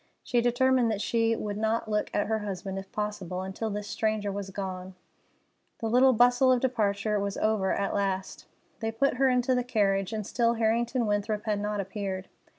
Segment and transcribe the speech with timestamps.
[0.23, 4.31] She determined that she would not look at her husband, if possible, until this stranger
[4.31, 4.95] was gone.
[5.77, 8.47] The little bustle of departure was over at last.
[8.79, 12.29] They put her into the carriage, and still Harrington Winthrop had not appeared.